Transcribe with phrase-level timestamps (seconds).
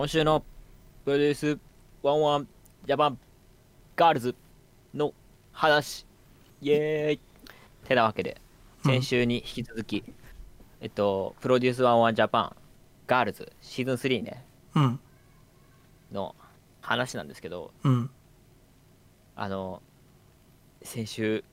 [0.00, 0.42] 今週の
[1.04, 1.58] PRODUCE
[2.02, 3.18] 101 JAPAN
[3.94, 4.34] GIRLS
[4.94, 5.12] の
[5.52, 6.06] 話。
[6.62, 7.20] イエーイ。
[7.86, 8.40] てなわけで
[8.82, 10.02] 先週に引き続き、
[10.80, 12.56] えっと PRODUCE 101 JAPAN
[13.06, 14.42] GIRLS シーズン3ね。
[14.74, 15.00] うん。
[16.10, 16.34] の
[16.80, 18.10] 話なんですけどうん。
[19.36, 19.82] あの
[20.82, 21.44] 先週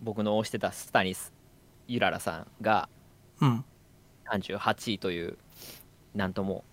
[0.00, 1.34] 僕の推してたスタニス
[1.86, 2.88] ユララさんが
[3.42, 3.64] うん。
[4.32, 5.36] 38位という
[6.14, 6.64] なんとも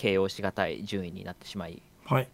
[0.00, 2.28] 形容しがたい順位になってしまいはい。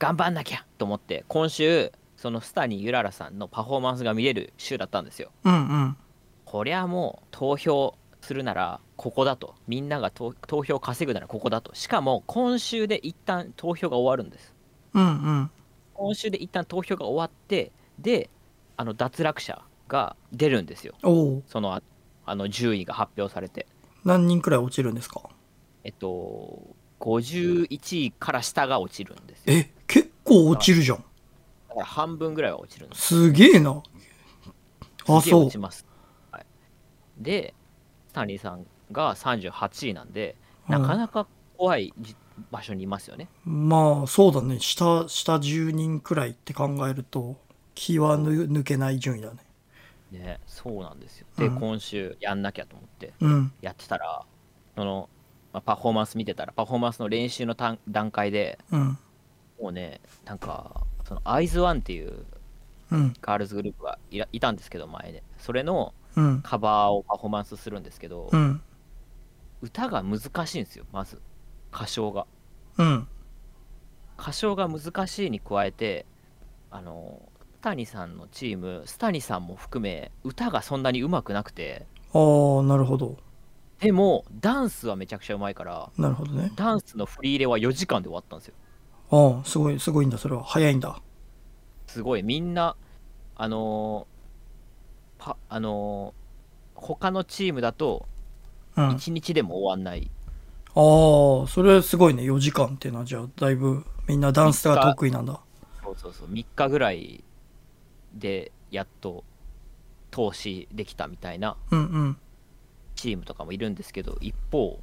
[0.00, 5.30] 頑張んなきゃと思って今週そのスタニユララさんのパフォーマンスが見れる週だったんですよ。
[5.44, 5.96] うんうん。
[6.44, 11.72] こりゃもう投票するならここだとみんなが投投票稼ぐならここだと。
[11.74, 14.52] しかも今週で一旦投票が終わるんです。
[14.94, 15.50] うんうん。
[15.94, 18.28] 今週で一旦投票が終わってで
[18.76, 20.94] あの脱落者が出るんですよ。
[21.46, 21.82] そのあ
[22.26, 23.66] あの順位が発表されて。
[24.04, 25.22] 何人くらい落ちるんですか？
[25.84, 27.66] えっと51
[28.06, 29.54] 位から下が落ちるんですよ。
[29.54, 30.98] え結構落ちるじゃん。
[30.98, 33.02] だから半分ぐらいは落ちるんです。
[33.02, 33.82] すげえな。
[35.06, 35.42] あそう。
[35.42, 35.86] 落ちます、
[36.30, 36.46] はい、
[37.18, 37.54] で
[38.08, 40.36] スタンリーさんが38位なんで
[40.68, 41.26] なかなか
[41.56, 42.14] 怖いじ
[42.50, 43.28] 場所にいますよね。
[43.44, 44.60] まあそうだね。
[44.60, 47.36] 下下10人くらいって考えると
[47.74, 49.38] 気はぬ抜けない順位だね。
[50.10, 51.26] ねそうなんですよ。
[51.36, 51.60] で、うん。
[51.60, 53.52] 今週やんなきゃと思ってうん。
[53.60, 54.24] やってたら
[54.76, 55.08] その、
[55.52, 57.54] まあパフォーマンス見てたらパフォーマンスの練習の
[57.88, 58.98] 段階でうん。
[59.60, 62.24] もうねなんかそのアイズワンっていう
[62.90, 63.14] うん。
[63.20, 66.42] ガールズグループがいらいたんですけど前でそれのうん。
[66.42, 68.60] カバーをパフォーマンスするんですけど、うん。
[69.62, 71.20] 歌が難しいんですよまず。
[71.72, 72.26] 歌唱が。
[72.78, 73.06] うん。
[74.18, 76.04] 歌唱が難しいに加えて
[76.70, 77.22] あの
[77.60, 82.18] スタニさんのチームスタニさんも含め歌がそんなに上手くなくてあ
[82.60, 83.16] あなるほど
[83.80, 86.52] でもダンスはめちゃくちゃうまいからなるほどね。
[86.54, 88.54] ダンスの振り入れは4時間で終わったんですよ。
[89.10, 90.44] ああすごいすごいんだそれは。
[90.44, 91.00] 早いんだ。
[91.86, 92.22] すごい。
[92.22, 92.76] みんな
[93.36, 98.06] あのーパあのー他のチームだと
[98.76, 98.84] うん。
[98.90, 100.10] あ1日でも終わんない、
[100.74, 102.22] あそれすごいね。
[102.22, 105.40] 4時間っていうのはじゃあだいぶみんなダンスが得意なんだ。
[105.82, 106.28] そうそうそう。
[106.28, 107.24] 3日ぐらい
[108.14, 109.24] でやっと
[110.10, 111.56] 投資できたみたいな。
[111.70, 112.16] うんうん
[113.00, 114.78] チームとかもいるんですけど一方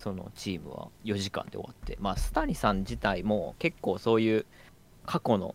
[0.00, 4.46] そのチームは4時間で終わってまあスタニさん自体も結構そういう
[5.06, 5.54] 過去の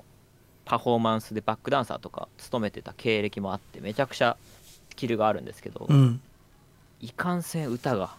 [0.63, 4.37] パフォーマンスでバックダンサーとか務めてた経歴もあってめちゃくちゃ
[4.89, 6.21] スキルがあるんですけど、うん。
[7.01, 8.15] いかんせん歌が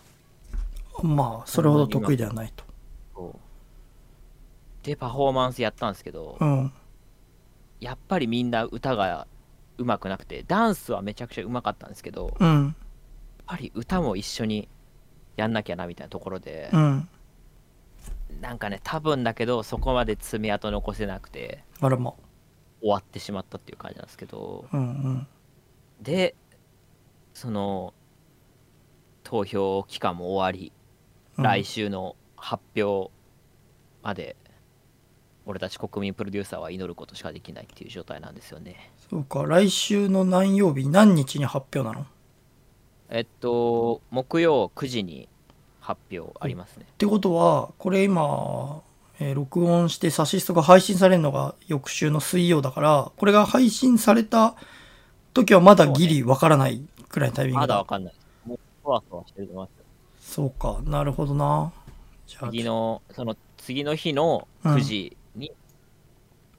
[1.03, 3.35] まあそれほど得意ではないと。
[4.83, 6.73] でパフォーマンスやったんですけど、うん。
[7.81, 9.27] やっぱりみんな歌が
[9.79, 12.77] 上手くなくてダンスはめちゃくちゃ上手かったんですけど、うん
[13.49, 14.69] ぱり歌も一緒に
[15.37, 17.09] やんなきゃなみたいなところで、うん。
[18.41, 22.13] なんかね多分だけどそこまで爪痕残せなくてあらま。
[22.81, 25.27] 終わってしまったっていう感じなんですけどうんうん。
[26.01, 26.37] で
[27.33, 27.95] その
[29.25, 30.73] 投票期間も終わり、
[31.39, 31.45] うん。
[31.45, 33.11] 来週の発表
[34.03, 34.37] まで
[35.47, 38.93] 俺たち国民プロデューサーは祈ることしかできないっていう状態なんですよね。
[39.11, 42.03] そうか来週の何曜日何日に発表なの？
[42.03, 42.07] っ
[43.11, 45.29] えっと木曜9時に
[45.81, 46.87] 発表ありますね。
[46.99, 48.83] てことはこれ今、
[49.21, 54.55] えー録音してサシストが配信されるのが翌週の水曜だからこれが配信された
[55.35, 58.15] 時はまだギリわからないくらいのタイミングまだだわかんない。
[58.47, 59.73] もうそわそわしてると思いま
[60.21, 60.33] す。
[60.35, 61.73] そうかなるほどな。
[62.27, 65.53] じゃあ次のその次の日の9時に、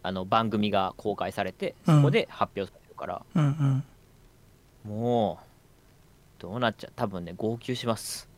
[0.01, 1.95] あの番組が公開されてうん。
[1.97, 3.83] そこで発表されるから、うん
[4.85, 4.91] うん。
[4.91, 5.48] もう
[6.39, 6.93] どうなっちゃう？
[6.95, 8.29] 多分ね号泣します。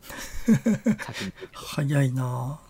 [1.52, 2.60] 早いな。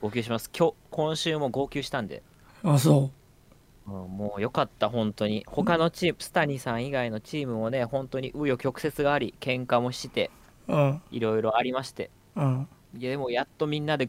[0.00, 0.50] 号泣します。
[0.56, 2.22] 今日今週も号泣したんで、
[2.62, 3.10] あそ
[3.86, 3.90] う。
[3.90, 5.44] んもうよかった本当に。
[5.46, 10.30] 他のチームスタニさん以外のチームもね本当に紆余曲折があり喧嘩もして
[11.10, 12.10] いろいろありまして。
[12.36, 12.68] うん。
[12.96, 14.08] いやでもやっとみんなで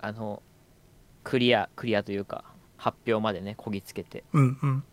[0.00, 0.42] あの
[1.24, 2.44] クリアクリアというか
[2.76, 4.84] 発表までねこぎつけてうんうん。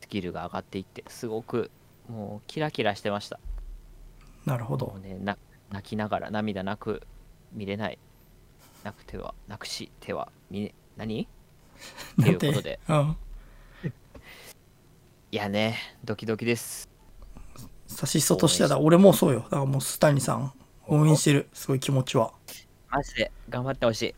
[0.00, 1.70] スキルが上がっていってすごく
[2.08, 3.38] もうキラキラしてました。
[3.38, 3.42] も
[4.44, 4.94] なるほど。
[4.96, 5.38] うねな
[5.70, 7.02] 泣きながら涙なく
[7.52, 7.98] 見れない。
[8.82, 11.26] なくてはなくし手は見ね何？
[12.22, 12.78] っていうことで。
[12.88, 13.16] うん。
[15.32, 16.88] いやねドキドキです。
[17.86, 19.40] サシストとしてはだ俺もそうよ。
[19.40, 20.52] だからもうスタニさん
[20.86, 21.48] 応援してる。
[21.52, 22.32] すごい気持ちは。
[22.90, 24.14] マジで頑張ってほしい。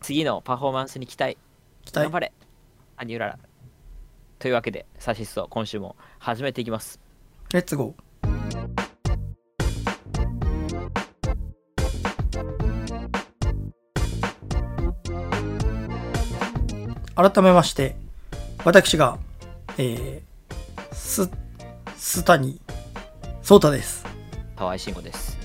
[0.00, 1.36] 次のパフォーマンスに期待。
[1.84, 2.04] 期待？
[2.04, 2.32] 頑張れ。
[2.96, 3.38] アニュララ。
[4.38, 7.00] というわけでサシスト今週も始めていきます。
[7.52, 8.09] レッツゴー
[17.20, 17.96] 改めまして、
[18.64, 19.18] 私が、
[19.76, 21.30] えー、す、
[21.96, 22.60] すたに、
[23.42, 24.06] そうたです。
[24.56, 25.38] 河合慎吾です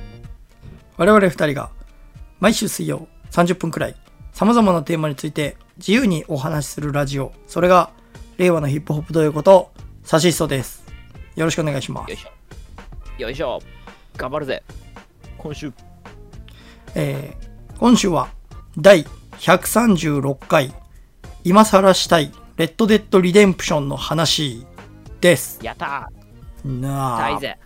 [0.98, 1.70] 我々二人が
[2.40, 3.96] 毎週水曜30分くらい
[4.34, 7.32] 様々なテーマについて自由にお話しするラジオ。
[7.48, 7.92] それが
[8.38, 9.72] 令和のヒップホップどういうこと
[10.04, 10.86] サシストです。
[11.36, 12.18] よろしくお願いしますよい。
[12.18, 12.30] しょ
[13.18, 13.62] よいしょ
[14.18, 14.64] 頑張るぜ
[15.38, 15.74] 今週
[16.96, 18.30] えー今週は
[18.78, 19.06] 第
[19.40, 20.74] 136回
[21.48, 24.66] 今更したいレッドデッドリデンプションの話
[25.22, 25.60] です。
[25.62, 26.10] やった
[26.66, 27.40] なあー大。
[27.40, 27.58] ぜ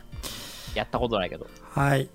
[0.76, 2.10] やったことないけどはい。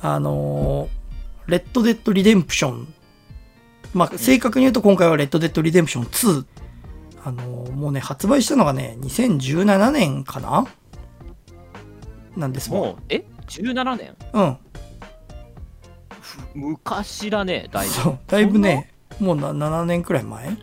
[0.00, 2.92] あのーレッドデッドリデンプション。
[3.92, 6.46] まあ、正確に言うと今回は Red Dead Redemption 2。
[7.24, 10.66] あのーもうね、発売したのがね、2017年かな？
[12.38, 12.80] なんですもん。
[12.80, 14.16] もうえ？17年？
[14.32, 14.56] うん。
[16.54, 18.18] 昔だねだいぶそう。
[18.26, 20.56] だいぶね、もうな7年くらい前？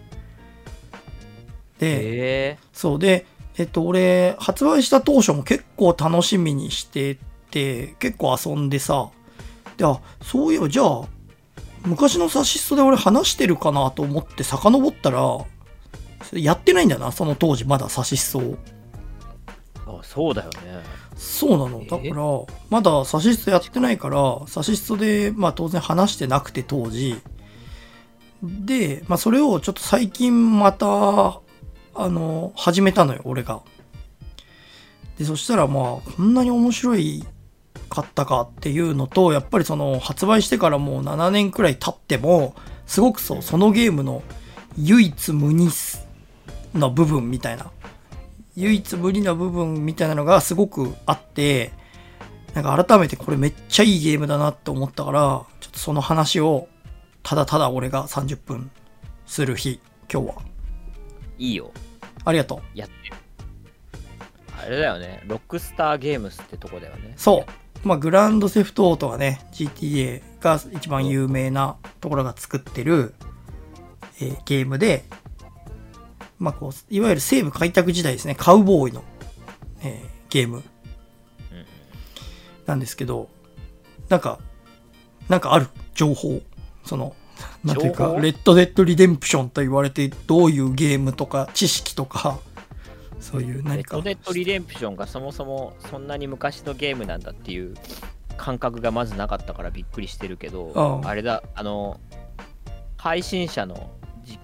[1.84, 3.26] で、えそうで、
[3.58, 7.18] えっと、俺、発売した当初も結構楽しみにして
[7.52, 9.10] て、結構遊んでさ、
[9.78, 11.02] で、あ、そういえば、じゃあ、
[11.86, 15.46] 昔のサシストで俺話してるかなと思って遡ったら、
[16.34, 18.42] やってないんだよな、その当時、まだサシストを。
[19.86, 20.82] ー、あそうだよね
[21.16, 21.82] そうなの。
[21.84, 27.18] えだから、まだサシストやってないから、サシストで、まあ当然話してなくて当時。
[28.42, 31.43] で、まあそれをちょっと最近また、
[31.96, 33.62] あの、始めたのよ、俺が。
[35.18, 37.24] で、そしたらまあ、こんなに面白い
[37.90, 42.56] かったかっていうのと、やっぱりその発売してからもう7年くらい経っても、
[42.88, 44.24] すごくそう、そのゲームの
[44.78, 45.70] 唯一無二
[46.74, 47.72] の部分みたいな。
[48.56, 51.72] 唯一無二な部分みたいなのがすごくあって、
[52.54, 56.68] なんか改めてこれめっちゃいいゲームだなって思ったから、ちょっとその話を
[57.24, 58.70] ただただ俺が30分
[59.26, 59.80] する日、
[60.12, 60.36] 今日は。
[61.40, 61.72] いいよ
[62.26, 62.78] ありがとう。
[62.78, 62.96] やって
[64.66, 67.88] あれだよねロックスターゲームスってとこだよねそう。
[67.88, 73.14] まあ、グランドセフトオートがね、GTA が一番有名なところが作ってる、
[74.22, 75.04] えーゲームで、
[76.40, 79.04] まあ、こう、いわゆる西部開拓時代ですね、カウボーイの、
[79.82, 80.64] えーゲームうん
[82.66, 83.28] なんですけど、
[84.08, 84.40] なんか、
[85.28, 86.42] なんかある情報。
[86.86, 87.16] その、
[87.64, 92.40] なんていうか Red Dead Redemption と言われてどういうゲームとか知識とか、
[93.20, 93.98] そういうレ何か。
[93.98, 94.04] ッド。
[94.04, 97.76] Dead Redemption がそもそもそんなに昔のゲームなんだっていう
[98.38, 102.00] 感覚がまずなかったからびっくりしてるけど、うんあれだあの
[102.98, 103.92] 配信者の
[104.24, 104.40] じ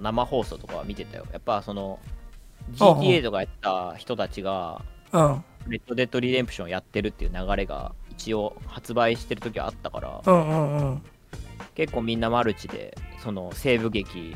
[0.00, 1.26] 生放送とかは見てたよ。
[1.32, 1.98] やっぱその
[2.68, 4.82] うん GTA とかやった人たちが
[5.12, 11.02] うん、レッドデッドリデンプションやってるっていう流れが一応発売してる時はあったからうん、うん、うん。
[11.76, 14.34] 結構みんなマルチでその西部劇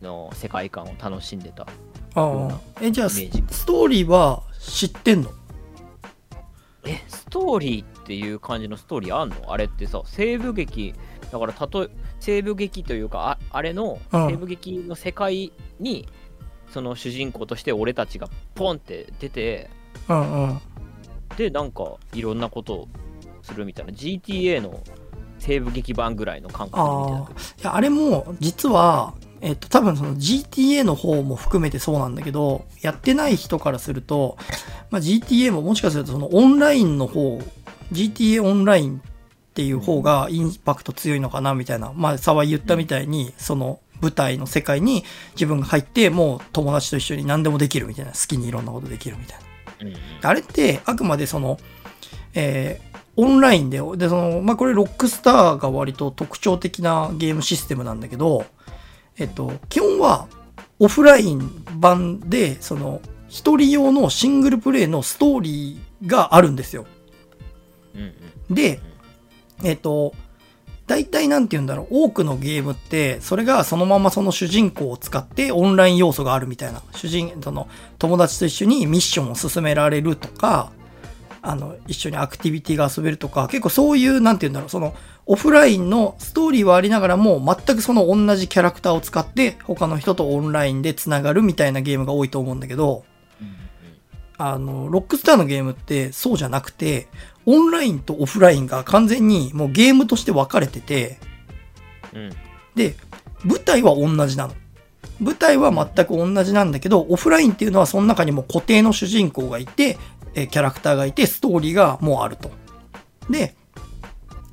[0.00, 1.64] の世界観を楽しんでた。
[1.64, 1.68] あ
[2.14, 2.60] あ。
[2.80, 3.28] え、じゃあ、ス
[3.66, 5.30] トーリーは知ってんの？
[6.84, 9.52] えストーリーっていう感じのストーリーあんの？
[9.52, 10.94] あれってさ西部劇
[11.32, 11.90] だからたとえ
[12.20, 14.26] 西部劇というかああれのうん。
[14.28, 16.08] 西部劇の世界に、
[16.70, 19.70] その主人公として俺たちがポンって出て
[20.08, 20.60] うんうん。
[21.36, 22.88] でなんかいろんなことを
[23.42, 23.92] するみたいな。
[23.92, 24.80] GTA の
[25.38, 34.36] 西部劇版ぐらいの感覚でいや、あれも、実は、えっと、多分その GTA の方も含めてそうなんだけど、やってない人からすると、
[34.90, 37.40] まあ、GTA ももしかするとそのオンラインの方、
[37.92, 39.00] GTA オンラインっ
[39.54, 45.04] ていう方がインパクト強いのかなみたいな、まあ、沢井言ったみたいに、その舞台の世界に
[45.34, 49.38] 自分が入って、もう友達と一緒に何でもできるみたいな、好きにいろんなことできるみたい
[50.20, 50.28] な。
[50.28, 51.58] あれって、あくまでその、
[52.34, 52.88] えー
[53.20, 58.46] オンラインで、で、その、まあ、これロックスターが割と特徴的なゲームシステムなんだけど、
[59.18, 60.28] えっと、基本は
[60.78, 66.86] オフライン版で、その、一人用のシングルプレイのストーリーがあるんですよ。
[68.54, 68.80] で、
[69.64, 70.14] えっと、
[70.86, 76.82] 大体なんて言うんだろう、多くのゲームって、それがそのままその主人公を使ってオンライン要素があるみたいな。
[76.94, 77.66] 主人、その、
[77.98, 80.70] 友達と一緒にミッションを進められるとか、
[81.48, 93.04] あの、一緒にアクティビティが遊べるとか、結構そういう、なんて言うんだろう、その、オフラインのストーリーはありながらも、全くその同じキャラクターを使って、他の人とオンラインで繋がるみたいなゲームが多いと思うんだけど、
[93.40, 93.56] うん
[94.36, 97.08] あの、ロックスターのゲームってそうじゃなくて、
[97.46, 101.18] オンラインとオフラインが完全にもうゲームとして分かれてて、
[102.74, 102.94] で、
[103.42, 104.54] 舞台は同じなの。
[105.20, 109.98] 舞台は全く同じなんだけど、オフラインっていうのはその中にも固定の主人公がいて、
[110.38, 112.50] えーキャラクターがいて、ストーリーがもうあると。
[113.30, 113.54] で、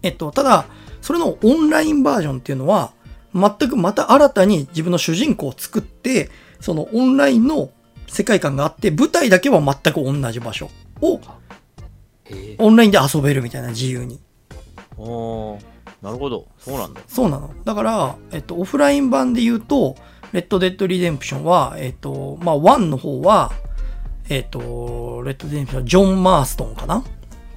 [0.01, 0.65] えっと、ただ、
[1.01, 2.91] それのオンラインバージョンっていうのは、
[3.33, 7.69] 全くまた新たに自分の主人公を作って、そのオンラインの
[8.07, 10.69] 世界観があって、舞台だけは全く同じ場所
[11.01, 11.19] を
[12.57, 14.19] オンラインで遊べるみたいな自由に。
[14.97, 17.51] おーなるほどそうなんだそうなの。
[17.63, 19.95] だから、えっと、オフライン版で言うと、
[20.31, 23.51] Red Dead Redemption は、えっと、まあ、1の方は、
[24.29, 26.97] えっと、レッドデッドリデンプション、ジョン・マーストンかな？
[26.99, 27.03] っ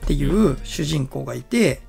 [0.06, 1.82] ていう主人公がいて、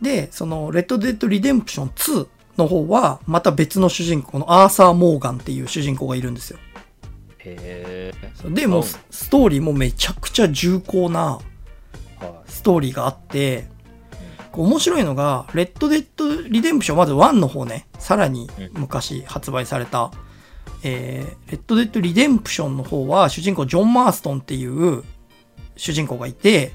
[0.00, 6.58] で、その、 Red Dead Redemption 2の方は、また別の主人公のアーサー・モーガンっていう主人公がいるんですよ。
[7.38, 8.12] へ
[8.44, 11.38] えで、もうスストーリーもめちゃくちゃ重厚な
[12.20, 13.66] はストーリーがあって、
[14.52, 20.10] 面白いのが、レッドデッドリデンプション、まず1の方ね、さらに昔発売された、
[20.82, 25.04] えー、 Red Dead Redemption の方は、主人公ジョン・マーストンっていう
[25.76, 26.72] 主人公がいて、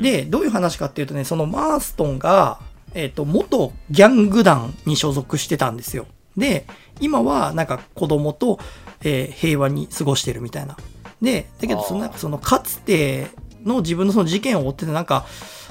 [0.00, 2.60] で、どういう話かっていうとね、そのマーストンが、
[2.94, 6.06] えっ、と、元ギャング団に所属してたんですよ。
[6.36, 6.66] で、
[7.00, 8.58] 今はなんか子供と、
[9.02, 10.76] えー平和に過ごしてるみたいな。
[11.22, 13.28] で、だけどその、なんかその、かつて
[13.64, 15.26] の自分のその事件を追ってて、なんか、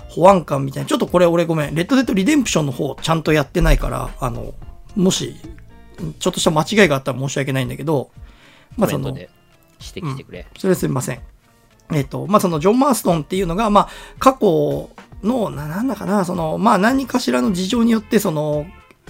[0.10, 0.90] 保安官みたいな。
[0.90, 1.76] ちょっとこれ俺ごめん。
[1.76, 4.54] レッドデッドリデンプションの方ちゃんとやってないから、あの、
[4.96, 5.36] もし、
[6.20, 8.12] ちょっとした間違いがあったら申し訳ないんだけど、
[8.78, 9.28] まあその、指
[9.80, 11.22] 摘してくれ、それすみません。
[11.94, 13.90] えっ、と、まあ、そのジョン・マーストンっていうのが、まあ、
[14.20, 14.90] 過去
[15.24, 18.66] の、な、なんだかな、その、まあ、何かしらの事情によって、その、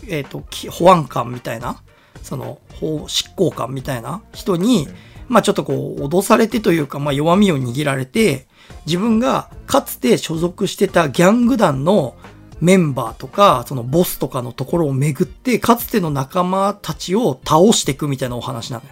[0.07, 1.81] えっ、と、き保安官みたいな、
[2.21, 4.95] その、法執行官みたいな人に、うん。
[5.27, 8.47] まあ、ちょっとこう、脅されてというか、まあ、弱みを握られて、
[8.85, 12.15] 自分がかつて所属してたギャング団の
[12.59, 18.91] メンバーとか、そのボスとかのところを巡って、かつての仲間たちを倒していくみたいなお話なのよ。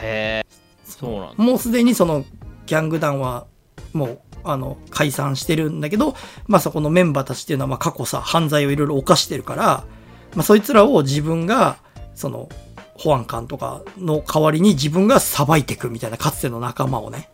[0.00, 0.46] へえ
[0.84, 1.44] そうなんだ。
[1.44, 2.24] もうすでにその
[2.66, 3.46] ギャング団は
[3.92, 6.14] もうあの解散してるんだけど、
[6.46, 9.84] まあそこのメンバーたちっていうのはまあ過去さ犯罪をいろいろ犯してるから、
[10.34, 11.78] まあそいつらを自分が
[12.14, 12.48] その
[12.94, 17.30] 保安官とかの代わりに自分が裁いていくみたいなかつての仲間をね、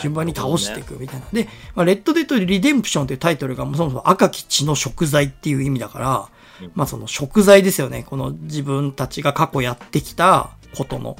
[0.00, 1.26] 順番に倒していくみたいな。
[1.32, 6.28] で、まあ、レッドデッドリデンプションというタイトルがもうそもそも赤き血の食材っていう意味だから
[6.62, 8.04] うん、まあその食材ですよね。
[8.08, 11.16] この自分たちが過去やってきたことの。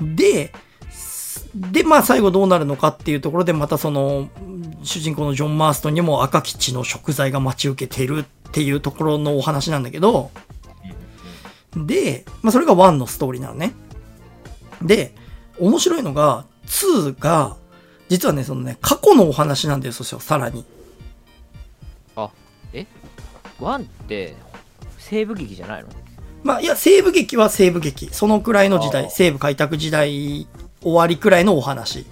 [0.00, 0.52] で、
[1.54, 4.28] で、まあ最後どうなるのかっていうところでまたその
[4.82, 10.30] 主人公のジョン・マーストンにも赤き血の食材が待ち受けてるっていうところのお話なんだけど、
[11.76, 13.74] で、まあそれが1のストーリーなのね。
[14.82, 15.14] で、
[15.58, 17.56] 面白いのが2が、
[18.08, 20.64] 実はね、そのね、過去のお話なんですよ、さらに。
[22.16, 22.30] あ
[22.72, 22.86] え？
[23.60, 24.34] ワンって
[24.98, 25.88] 西部劇じゃないの？
[26.42, 28.08] まあ、いや、西部劇は西部劇。
[28.12, 30.46] そのくらいの時代、西部開拓時代
[30.80, 32.06] 終わりくらいのお話。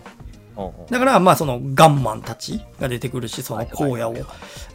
[0.91, 4.15] だから、まあ、その、ガンマンたちが出てくるし、その、荒野を、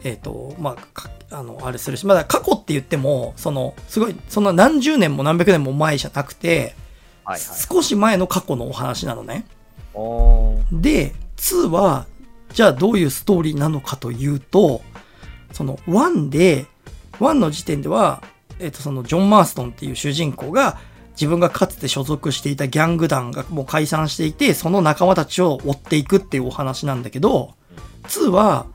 [0.02, 6.74] えっ、と、まあか、あの、あれするし、まだ過去って言っても、その、すごい、そんな何十年も何百年も前じゃなくて、
[7.70, 9.44] 少し前の過去のお話なのね。
[10.72, 12.06] で、2は、
[12.52, 14.82] じゃあどういうストーリーなのかというと、
[15.52, 16.66] その1で、
[17.12, 18.22] 1の時点では、
[18.58, 20.78] えっ、と、そのジョン・マーストンっていう主人公が、
[21.12, 27.54] 自分がかつて所属していたギャング団がもう解散していて、その仲間たちを追っていくっていうお話なんだけど、
[28.04, 28.66] 2は、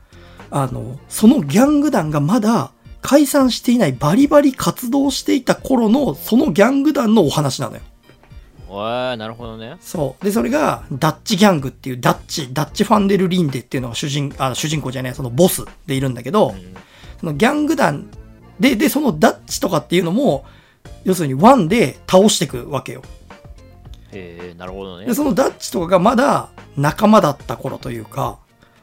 [0.50, 2.72] あの、そのギャング団がまだ
[3.02, 7.82] 解散していないバリバリ活動していた頃のそのギャング団のお話なのよ。
[8.70, 9.76] えー、なるほどね。
[9.80, 10.24] そう。
[10.24, 16.74] で、それが、ダッチギャングっていう、ダッチ、ダッチファンデル・リンデっていうのが主人、あ、主人公じゃない、そのボスでいるんだけど、うん。
[17.20, 18.08] そのギャング団
[18.60, 20.44] で、で、そのダッチとかっていうのも、
[21.04, 23.02] 要するにワンで倒していくわけよ。
[24.12, 25.06] へえなるほどね。
[25.06, 28.38] で、そのダッチとかがまだ仲間だった頃というか、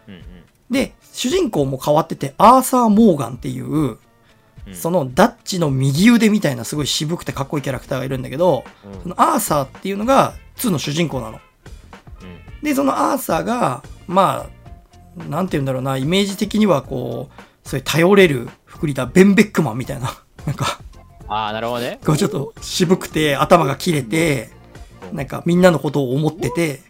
[0.08, 0.24] うんうん。
[0.72, 3.98] で、主人公も変わってて、アーサー・モーガンっていう、
[4.68, 4.76] うん。
[4.76, 9.02] そのダッチの右腕みたいなすごい渋くてかっこいいキャラクターがいるんだけど、うん。
[9.02, 11.40] そのアーサーっていうのが2の主人公なの。
[12.22, 12.64] うん。
[12.64, 14.48] で、そのアーサーが、ま
[15.18, 20.24] あ、なんて言うんだろうな、イメージ的にはこう、そういう頼れる福利だ、ベンベックマンみたいな。
[20.46, 20.80] なんか、
[21.28, 22.00] ああなるほどね。
[22.06, 24.50] こうちょっと渋くて、頭が切れて、
[25.12, 26.82] なんかみんなのことを思ってて、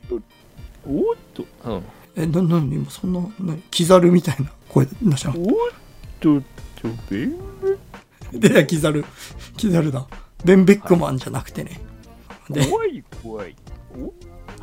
[0.86, 1.84] おっとうん。
[2.16, 2.76] え、な、なに？
[2.76, 5.48] 今そんな、なキザルみたいな声出したのおっ
[6.20, 6.42] と
[6.82, 7.28] とべ
[8.50, 9.06] で、キザル、
[9.58, 10.06] キザルだ。
[10.44, 11.80] ベンベックマンじゃなくてね。
[12.50, 13.56] で、怖い怖い
[13.96, 14.14] お？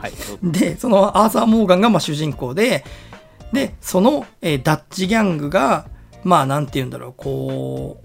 [0.00, 2.85] はいで、そのアーサー・モーガンがまあ主人公で、
[3.52, 5.87] で、その、えーダッチギャングが、
[6.25, 8.00] まあなんて言うんだろう、こ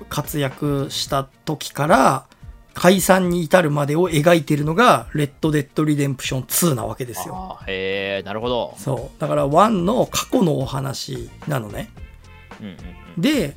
[0.00, 2.26] う、活躍した時から、
[2.74, 7.58] 解散に至るまでを描いているのが、 Red Dead Redemption 2なわけですよ。
[7.66, 9.20] へえなるほどそう。
[9.20, 11.90] だから1の過去のお話なのね。
[13.16, 13.56] で、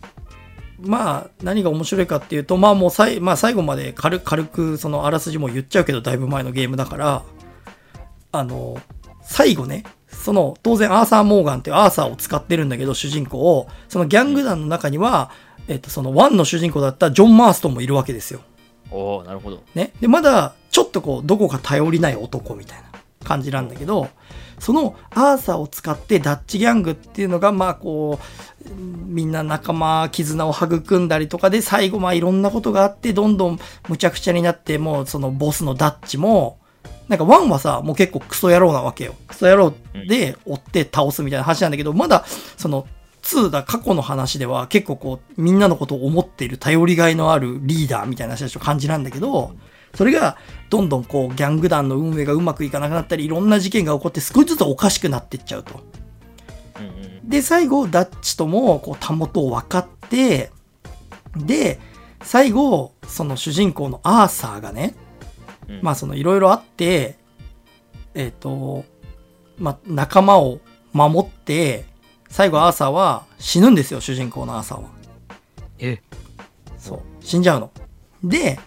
[0.79, 7.23] まあ、何が面白いかっていうと、まあもうさい、まあ最後まで軽軽くそのあらすじも言っちゃうけど、だいぶ前のゲームだから、
[8.31, 8.81] あの、
[9.21, 15.31] 最後ね、その、当然アーサー・モーガンっていうアーサーを使ってるんだけど、主人公を、そのギャング団の中には、
[15.67, 18.41] えっと、そのワンの主人公だったジョン・マーストンもいるわけですよ。
[18.89, 19.93] おおなるほどね。
[20.01, 22.91] で、まだ、ちょっとこう、どこか頼りない男みたいな
[23.23, 24.09] 感じなんだけど、
[24.61, 28.19] そのアーサーを使ってダッチギャングっていうのが、まあこ
[28.63, 36.59] う、みんな仲間、絆を育んだりとかで、最後まあいろんなことがあって、どんどんむちゃくちゃになって、もうそのボスのダッチも、
[37.07, 39.15] なんかワンはさ、もう結構クソ野郎なわけよ。
[39.27, 39.73] クソ野郎
[40.07, 42.23] で追って倒すみたいな話なんだけど、まだ、
[42.55, 42.85] その、
[43.23, 49.55] 2だ過去の話では結構こう、みんなのことを思っている頼りがいのあるリーダーみたいな人たちの感じなんだけど、
[49.95, 50.37] それが、
[50.71, 55.81] どんどんこう、ギャング団の運営がうまくいかなくなったり、いろんな事件が起こって少しずつおかしくなっていっちゃうと。
[57.25, 60.49] で、最後、ダッチとも、こう、たもとを分かって、
[61.35, 61.77] で、
[62.23, 64.95] 最後、その主人公のアーサーがね、
[65.67, 67.17] うんまあ、その、いろいろあって、
[68.13, 68.85] えっ、と、
[69.57, 70.61] まあ、仲間を
[70.93, 71.83] 守って、
[72.29, 74.89] 最後、アーサーは死ぬんですよ、主人公のアーサーは。
[75.79, 76.01] え
[76.77, 77.01] そう。
[77.19, 77.71] 死んじゃうの。
[78.23, 78.57] で、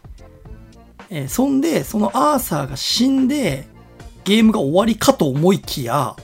[1.11, 3.67] えーそんで、そのアーサーが死んで、
[4.25, 6.17] ゲームが終わりかと思いきや、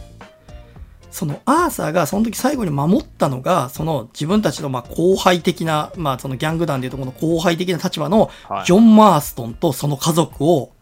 [1.11, 8.65] そのアーサーがその時最後に守ったのが、その自分たちのまあ後輩的な、まあそのギャング団でいうところの後輩的な立場のはい。
[8.65, 10.73] ジョン・マーストンとその家族を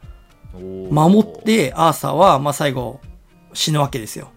[0.55, 3.00] 守って、アーサーはまあ最後
[3.55, 4.31] 死ぬわけですよ。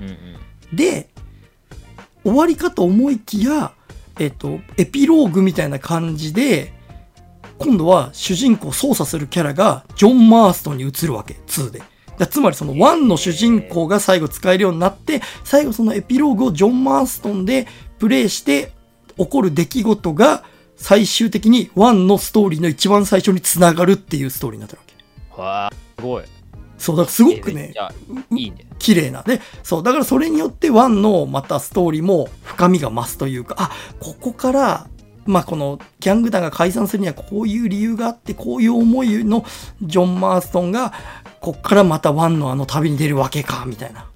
[0.00, 0.76] うんうん。
[0.76, 1.08] で、
[2.24, 3.72] 終わりかと思いきや、
[4.18, 6.72] えっ、と、エピローグみたいな感じで、
[7.62, 11.82] 今度は主人公を操作するキャラがジョン・マーストンに移るわけ、2で。
[12.18, 17.66] だつまりその1の主人公が最後使えるようになって、最後そのエピローグをジョン・マーストンで
[17.98, 18.72] プレイして
[19.16, 20.44] 起こる出来事が
[20.76, 24.84] 最終的に1のストーリーの一番最初につながるっていうストーリーになってるわ
[25.36, 25.42] け。
[25.42, 26.24] わあすごい
[26.78, 27.72] そう、だからすごくね
[28.30, 29.22] いいね綺麗な。
[29.22, 34.88] で、そう、だからそれによってワンのまたストーリーも深みが増すというか、あ、ここから、
[35.26, 39.44] まあこのギャング団が解散するにはこういう理由があって、こういう思いの
[39.82, 40.92] ジョン・マーストンが、
[41.40, 44.02] こっからまたワンのあの旅に出るわけか、みたいな。
[44.02, 44.06] っ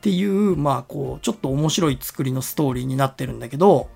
[0.00, 3.88] ていう、まあこう、ちょっと面白い作りのストーリーになってるんだけど、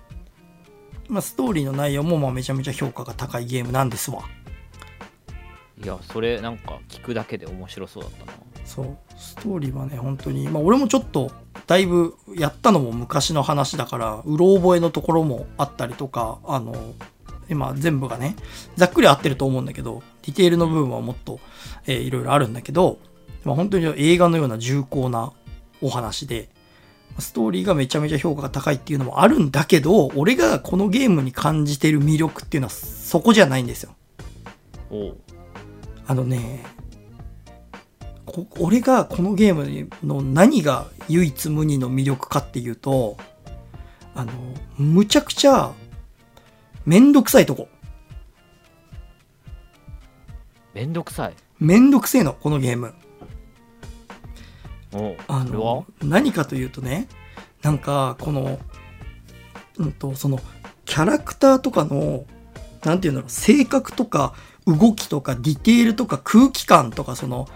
[1.07, 4.23] まあストーリーの内容もまあめちゃめちゃ評価が高いゲームなんですわ。
[5.81, 8.33] いやそれなんか聞くだけで面白そうだったな
[8.69, 11.31] そう、ストーリーはね、本当に、まあ俺もちょっと、
[11.65, 16.75] だいぶやったのも昔の話だから、うろ覚えのところもあったりとか、あの、
[17.49, 18.35] 今全部がね、
[18.75, 21.39] ざっくり合ってると思うんだけど、ディテールの部分はもっと、
[21.87, 22.99] えーいろいろあるんだけど、
[23.43, 25.33] まあ、本当に映画のような重厚な
[25.81, 26.49] お話で、
[27.17, 33.95] ストーリーがめちゃめちゃ評価が高いっていうのもあるんだけど、俺がこのゲームに感じてる魅力っていうのはそこじゃないんですよ。
[36.05, 36.78] あのね、こ
[38.59, 43.17] 俺がこのゲームの何が唯一無二の魅力かっていうと、
[44.15, 44.31] あの、
[44.77, 45.71] むちゃくちゃ
[46.85, 47.67] めんどくさいとこ。
[50.73, 51.35] めんどくさい？
[51.59, 52.93] めんどくせえの、このゲーム。
[55.27, 55.75] あそれは？
[55.75, 57.07] の、何かというとね、
[57.61, 58.59] なんか、この、
[59.77, 60.39] うんと、その、
[60.85, 62.25] キャラクターとかの、
[62.83, 64.33] なんていうんだろう、性格とか、
[64.65, 67.47] 動きとか、ディテールとか、空気感とか、その、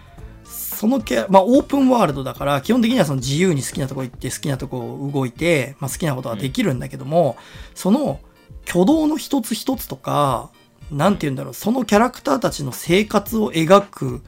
[0.84, 7.38] そのキャまあ、オープンワールドだから、基本的にはその自由に好きなとこ行って、好きなとこ動いて、まあ、好きなことはできるんだけども、
[7.74, 8.20] その、
[8.68, 10.50] 挙動の一つ一つとか、
[10.92, 14.24] なんて言うんだろう、そのキャラクターたちの生活を描く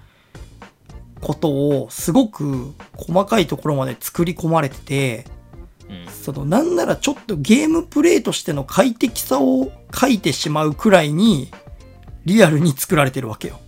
[1.19, 5.25] ことをすごく細かいところまで作り込まれてて、
[5.89, 6.09] うん。
[6.09, 11.51] そのなんならちょっとゲームプレイとしての快適さを書いてしまうくらいに
[12.23, 13.59] リアルに作られてるわけよ。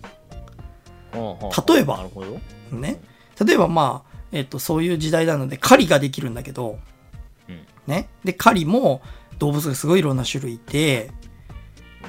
[1.68, 2.08] 例えば
[2.76, 3.00] ね。
[3.44, 6.78] 例えばまあ、えっと、そういう時代なので狩りができるんだけど、
[7.48, 8.08] うんね。
[8.24, 9.02] で、狩りも
[9.38, 11.10] 動物がすごいいろんな種類いて、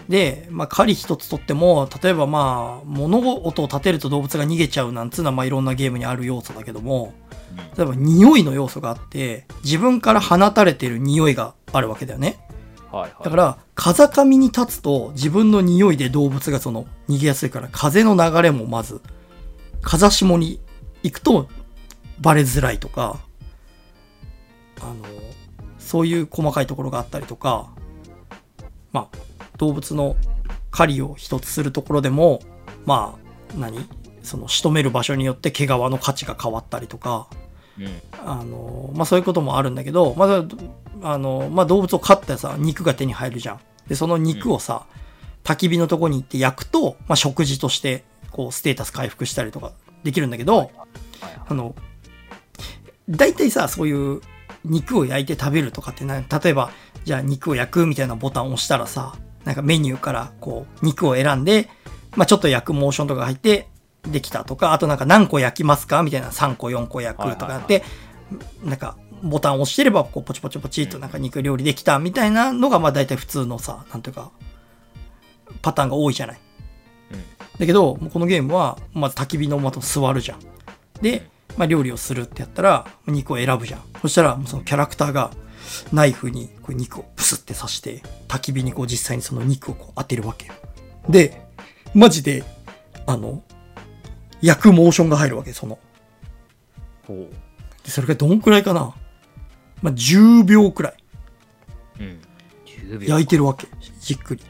[0.07, 7.13] で、まあ、狩り一つとっても、例えばまあ、物音を立てると動物が逃げちゃうなんつうのは、まあ、いろんなゲームにある要素だけども、
[7.77, 12.39] 例えば匂いの要素があって、自分から放たれてる匂いがあるわけだよね。
[12.91, 19.01] はいはいだから、風上に立つと自分の匂いで動物がその逃げやすいから、風の流れもまず、
[19.81, 20.59] 風下に
[21.03, 21.47] 行くと
[22.19, 23.19] バレづらいとか、
[24.81, 24.95] あの、
[25.77, 27.69] そういう細かいところがあったりとか、
[28.91, 29.17] まあ、
[29.57, 30.15] 動物の
[30.71, 32.41] 狩りを一つするところでも、
[32.85, 33.87] まあ、何？
[34.21, 37.27] その仕留める場所によって毛皮の価値が変わったりとか、
[37.79, 38.01] うん。
[38.25, 40.45] あの、まあそういうこともあるんだけど、まあ、
[41.01, 43.59] あの、まあ、動物を飼ったらさ、肉が手に入るじゃん。
[43.87, 44.85] で、その肉をさ、
[45.43, 50.71] 焚き火のとこに行って焼くと、まあ、食事として、こう、ステータス回復したりとかできるんだけど、
[51.47, 51.75] あの、
[53.09, 54.21] 大体さ、そういう
[54.63, 56.71] 肉を焼いて食べるとかってな、例えば、
[57.05, 59.15] じゃあ肉を焼くみたいなボタンを押したらさ、
[59.45, 61.69] なんかメニューからこう、肉を選んで、
[62.15, 63.67] まあちょっと焼くモーションとか入って、
[64.03, 66.03] できたとか、あとなんか何個焼きますか？
[66.03, 67.83] みたいな3個4個焼くとかやって、
[68.63, 74.31] なんかボタンを押してれば、こうポチポチポチっとなんか肉料理できたみたいなのが、まあ大体普通のさ、なんていうか、
[75.61, 76.39] パターンが多いじゃない。
[77.11, 77.23] うん
[77.59, 80.39] だけど、このゲームは、まず焚き火の的座るじゃん。
[81.01, 83.81] で、まあ、料理をするってやったら、肉を選ぶじゃん。
[84.01, 85.31] そしたら、そのキャラクターが、
[85.91, 90.53] ナイフにこう肉をプスって刺して、焚き火にこう実際にその肉をこう当てるわけよ。
[91.09, 91.41] で、
[91.93, 92.45] マジで、
[93.05, 93.43] あの、
[94.41, 95.79] 焼くモーションが入るわけ、その。
[97.05, 97.29] ほ
[97.83, 98.95] でそれがどんくらいかな？
[99.81, 100.93] まあ、10秒くらい
[101.99, 102.03] う。
[102.03, 102.21] うん。
[102.65, 103.07] 10秒。
[103.09, 103.67] 焼いてるわけ。
[103.99, 104.43] じっくり。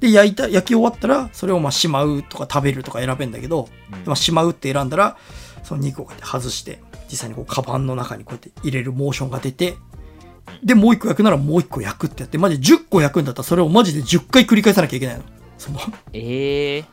[0.00, 5.16] で、焼いた、焼き終わったら、それをまあしまうとか食べるとか選べんだけど、うんまあ、しまうって選んだら、
[5.62, 6.80] その肉をこうやって外して、
[7.10, 9.76] 実際にこう、カバンの中にこうやって入れるモーションが出て、
[10.62, 15.22] で、もう一個焼くならもう一個焼くってやって、マジで10個焼くんだったらそれをマジで10回繰り返さなきゃいけないの。
[15.56, 15.80] その、
[16.12, 16.84] ええ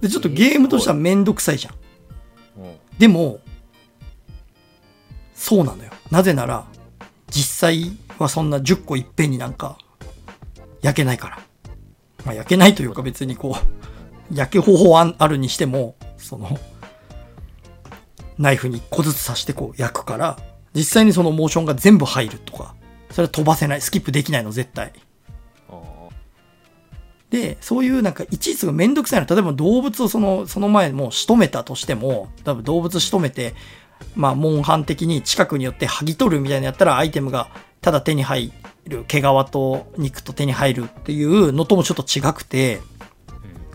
[0.00, 2.60] で、ちょっとゲームとしてはめんどくさいじゃん。
[2.60, 3.40] もでも、
[5.34, 5.90] そうなのよ。
[6.10, 6.66] なぜなら、
[7.30, 9.78] 実際はそんな10個いっぺんになんか、
[10.84, 11.38] 焼けないから。
[12.26, 13.56] まあ焼けないというか別にこ
[14.30, 16.58] う、焼け方法あるにしても、その、
[18.38, 20.38] ナイフに1個ずつ刺してこう焼くから、
[20.74, 22.74] 実際にそのモーションが全部入るとか、
[23.10, 24.92] それは飛ばせない、スキップできないの絶対。
[27.30, 29.26] で、そういうなんか、いちいちがめんどくさいの。
[29.26, 33.54] 例えば動物をその、その前もう仕留めたとしても、多分動物仕留めて、
[34.14, 37.48] まあ、モンハン的に近くによって剥ぎ取るみたいなやったら、アイテムが
[37.80, 38.52] ただ手に入
[38.88, 42.80] る、毛皮と肉と手に入るっていうのともちょっと違くて、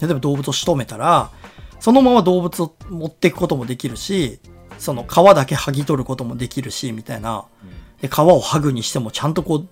[0.02, 1.32] 例えば動物を仕留めたら、
[1.80, 4.40] そのまま動物を持っていくこともできるし、
[4.78, 7.46] その皮だけ剥ぎ取ることもできるし、みたいな。
[8.02, 9.68] で、皮を剥ぐにしてもちゃんとこう、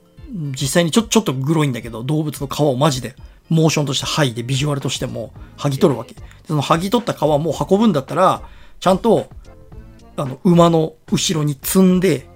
[0.51, 3.15] 実際にちょ、ちょっとグロいんだけど、動物の皮をマジで、
[3.49, 6.13] モーションとして剥いで、ビジュアルとしても剥ぎ取るわけ。
[6.13, 8.41] でその剥ぎ取った皮をもう運ぶんだったら、
[8.79, 9.27] ちゃんと、
[10.17, 12.27] あの、馬の後ろに積んで、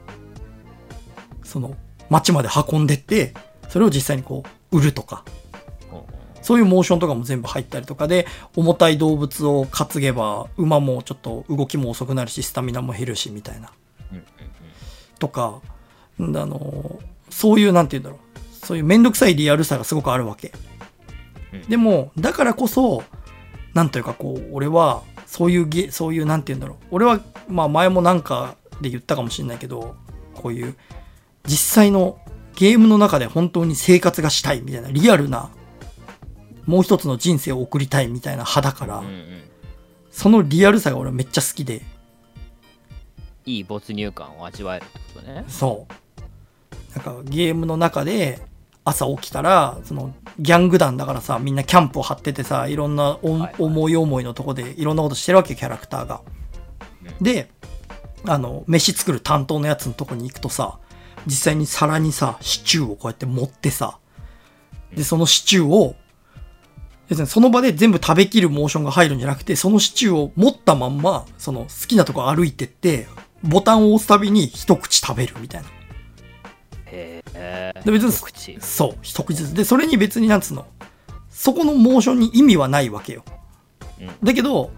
[1.44, 1.76] その、
[2.12, 3.34] 町まで運んでって、
[3.69, 5.24] それを実際にこう、売るとか、
[6.41, 13.71] そういうモーションとかも全部入ったりとかで、重たい動物を担げば、馬もちょっと動きも遅くなるし、スタミナも減るし、みたいな。
[15.19, 15.62] とか、
[16.19, 18.65] あの、そういう、なんて言うんだろう。
[18.65, 20.52] そういうめんどくさいリアルさがすごくあるわけ。
[21.69, 23.04] でも、だからこそ、
[23.74, 26.78] なんというかこう、俺は、そういうゲ、そういう、なんて言うんだろう。
[26.91, 29.95] 俺は、まあ前もなんかで言ったかもしれないけど、
[30.34, 30.76] こういう、
[31.45, 32.19] 実際の
[32.56, 35.49] ゲームの中で本当に生活がしたいみたいな、リアルな、
[36.65, 39.41] もう一つの人生を送りたいみたいな派だから、うんうん
[40.12, 41.82] そのリアルさが俺はめっちゃ好きで、
[43.45, 45.45] いい没入感を味わえるってことね。
[45.47, 46.95] そう。
[46.95, 48.39] なんかゲームの中で
[48.84, 56.21] 朝起きたら、そのギャング団だからさ、みんなキャンプを張っててさ、いろんなお、はいはい思い思いのとこでいろんなことしてるわけ、キャラクターが。
[57.21, 57.49] で、
[58.25, 60.77] あの、飯作る担当のやつのとこに行くとさ、
[61.26, 63.98] 実際に皿にさ、シチューをこうやって持ってさ、
[64.94, 65.96] で、そのシチューを、
[67.10, 73.08] 要するにその場で全部食べきるモーションが入るんじゃなくて、そのシチューを持ったまんま、その好きなとこ歩いてって、
[73.44, 75.68] ボタンを押すたびに一口食べるみたいな。
[76.86, 77.74] へえ。
[77.84, 78.58] で別に一口。
[78.62, 79.54] そう、一口ずつ。
[79.56, 80.66] で、それに別になんつうの、
[81.30, 83.24] そこのモーションに意味はないわけよ。
[84.00, 84.72] うんだけど、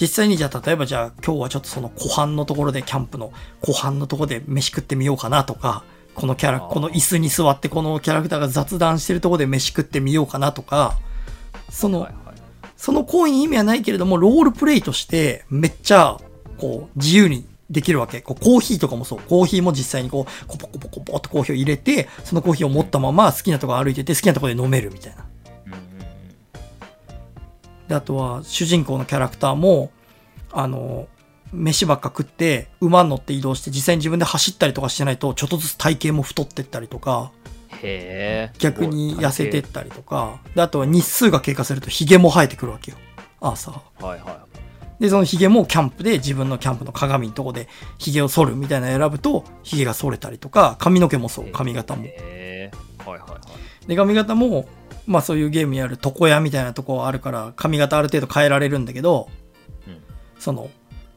[0.00, 5.84] 実際にじゃあ、例えばじゃあ今日はちょっとその湖畔のところでキャンプの湖畔のところで飯食ってみようかなとか、
[6.14, 10.98] このキャラ、この椅子に座ってこのキャラクターが雑談してるところで飯食ってみようかなとか、
[11.70, 12.28] その、はいはい
[12.78, 16.16] その行為に意味はないけれども、ロールプレイとして、めっちゃ、
[16.58, 18.20] こう、自由にできるわけ。
[18.20, 19.18] こう、コーヒーとかもそう。
[19.18, 25.26] コーヒーも実際にこう、コポコポコポってコーヒーを入れて、そのコーヒーを持ったまま好きなところ歩いてて、好きなところで飲めるみたいな。
[27.88, 29.90] で、あとは、主人公のキャラクターも、
[30.52, 31.08] あの、
[31.52, 37.32] 飯ばっか食って、馬に乗って移動して、実際に自分で走ったりとかしてないと、ちょっとずつ体型も太ってったりとか、
[37.82, 38.58] へえ。
[38.58, 42.98] 逆に痩せてったりとか、で、あとは日数が経過するとヒゲも生えてくるわけよ。
[43.40, 43.70] 朝。
[43.70, 43.80] は
[44.16, 44.46] いは
[45.00, 52.02] で、そのヒゲもキャンプで自分のキャンプの鏡のとこでヒゲを剃るみたいなの選ぶと、ヒゲが剃れたりとか、髪の毛もそう、髪型も。
[52.02, 53.38] はいはいは
[53.84, 53.86] い。
[53.86, 54.68] で、髪型も、
[55.08, 59.28] まあそういうゲームにある床屋みたいなとこあるから、髪型ある程度変えられるんだけど、
[59.86, 59.98] うん
[60.38, 60.70] その、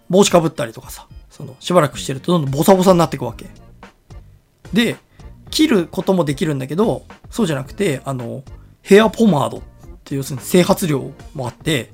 [0.10, 3.50] 帽子かぶったりとかさ、その、しばらくしてるとどんどんボサボサになっていくわけ。
[4.72, 4.96] で、
[5.50, 8.44] 切ることもできるんだけど、そうじゃなくて、あの、
[8.82, 9.62] ヘアポマードっ
[10.06, 11.92] て要するに整髪量もあって、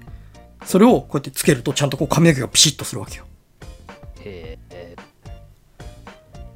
[0.64, 3.26] それをこうやってつけるとちゃんとこう髪の毛がピシッとするわけよ。
[4.20, 4.96] へえ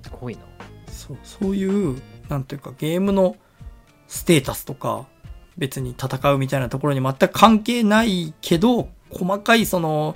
[0.04, 0.42] すごいな
[0.88, 2.00] そう、そういう、
[2.30, 3.36] なんていうかゲームの
[4.08, 5.08] ステータスとか、
[5.62, 10.16] 別に戦うみたいなところに全く関係ないけど、細かいその、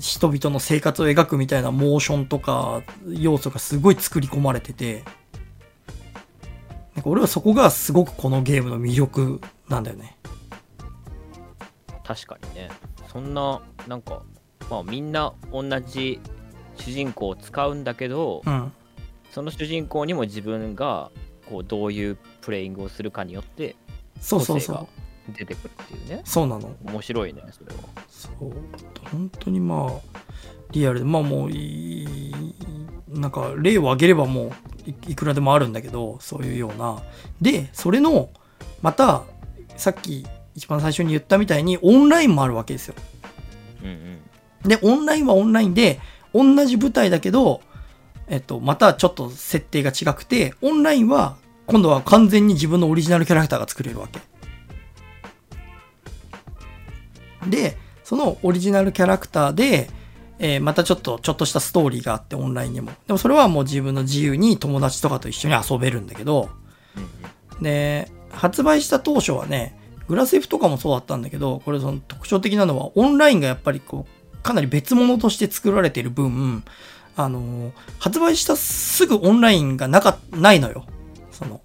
[0.00, 5.04] 人々の生活を描くみたいなモーションとか要素がすごい作り込まれてて、
[6.94, 10.16] なんか俺はそこがすごくこのゲームの魅力なんだよね。
[12.02, 12.70] 確かにね
[13.12, 14.22] そんななんか
[14.70, 16.20] まあみんな同じ
[16.76, 18.72] 主人公を使うんだけど、うん。
[19.30, 21.10] その主人公にも自分が
[21.50, 23.76] こうどういうプレイングをするかによって
[24.20, 24.86] そうそうそう。
[25.32, 26.74] 出てくるっていうねそうなの。
[26.84, 28.52] 面白いねそれはそう。
[29.10, 30.18] 本当にまあ、
[30.72, 32.54] リアルで、まあもういい、
[33.08, 37.02] なんか例を挙げればもういいくらでもあるんだけど、そういうような。
[37.40, 38.30] で、それの、
[38.82, 39.22] また、
[39.76, 42.94] さっき一番最初に言ったみたいにオンラインもあるわけですよ。
[43.82, 44.20] うんうん
[44.64, 46.00] で、オンラインはオンラインで、
[46.34, 47.62] 同じ舞台だけど、
[48.28, 51.36] えっと、またちょっと設定が違くて、オンラインは
[51.70, 54.20] 今度は完全に自分のオリジナルキャラクターが作れるわけ。
[57.48, 59.88] で、そのオリジナルキャラクターで、
[60.38, 62.90] えーまたちょっと、ちょっとしたストーリーがあって、オンラインにも。
[63.06, 66.48] でもそれはもう自分の自由に友達とかと一緒に遊べるんだけど、
[67.60, 69.78] で、発売した当初はね、
[70.08, 76.64] グラセフとかもそうだったんだけど、これその特徴的なのは、オンラインがやっぱりこう、かなり別物として作られている分、
[77.16, 80.86] あのー発売したすぐオンラインがなか、ないのよ。
[81.40, 81.60] その、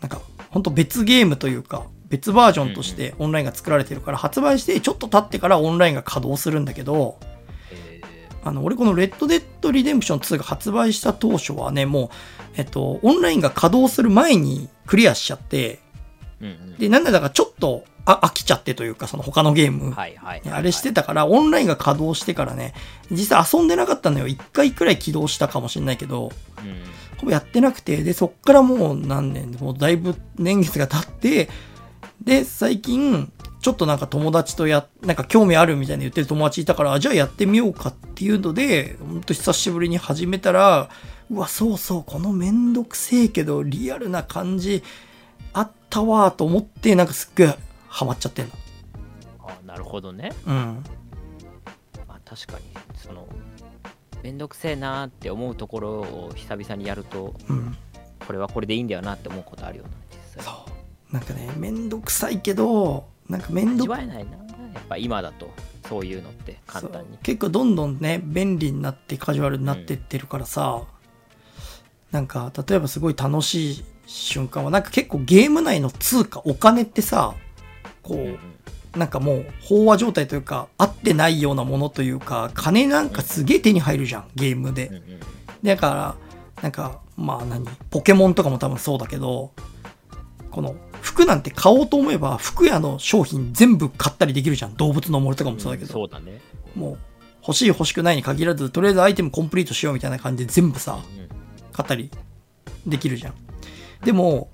[0.00, 7.18] なんか、ほんと別ゲームというか、別バージョンとしてオンラインが作られてるから、発売してちょっと経ってからオンラインが稼働するんだけど、
[7.70, 8.00] え
[8.42, 12.08] あの、俺このレッドデッドリデンプション2が発売した当初はね、もう、
[12.56, 15.80] えっと、オンラインが稼働する前にクリアしちゃって、
[16.78, 22.72] で、なんだかちょっとあ飽きちゃってというか、その他のゲーム、あれしてたから、オンラインが稼働してからね、
[23.10, 24.26] 実際遊んでなかったのよ。
[24.26, 31.48] 一回くらい起動したかもしれないけど、うんほぼやってなくて、で、そっからもう何年、もうだいぶ年月が経って、
[32.22, 40.90] で、最近、ちょっとなんか友達とや、なんか興味あるみたいに言ってる友達いたから、あじゃあやってみようかっていうので、ほんと久しぶりに始めたら、
[41.30, 44.82] うわ、そうそう、このめんどくせえけど、リアルな感じ、
[45.52, 47.54] あったわーと思って、なんかすっごい
[47.88, 48.52] ハマっちゃってんの。
[49.40, 50.84] あなるほどねうん。
[52.06, 52.64] まあ確かに
[52.96, 53.26] その
[54.22, 57.76] めんどくせえなーって思うところを久々にやるとうん。
[58.26, 60.44] これはこれでいいんだよなって思うことあるよな実際。
[60.44, 60.64] そ
[61.10, 61.14] う。
[61.14, 64.32] なんかね、めんどくさいけど、なんかめんどく味わえないな。
[64.32, 65.50] やっぱ今だと
[65.88, 67.16] そういうのって簡単に。
[67.22, 70.82] 結構どんどんね便利になってカジュアルになってってるからさ、
[72.10, 77.34] なんか例えばすごい楽しい瞬間はなんか結構ゲーム内の通貨お金ってさ
[78.02, 78.34] こうんうん。
[78.34, 78.38] う
[78.96, 85.02] なんかもう飽和状態というか合ってないようなものというか金なんかすげえ手に入るじゃんゲームで。
[85.62, 86.16] だか
[86.56, 89.52] らなんかまあ何ポケモンとかも多分そうだけど
[90.50, 94.74] この服なんて買おうと思えば服屋の商品全部買ったりできるじゃん。
[94.74, 96.40] 動物の森とかもそうだけど、そうだね。
[96.74, 96.98] もう
[97.42, 101.28] 欲しい欲しくないに限らずとりあえずアイテムコンプリートしようみたいな感じで全部さうん。
[101.72, 102.10] 買ったり
[102.86, 103.34] できるじゃん。
[104.04, 104.50] でも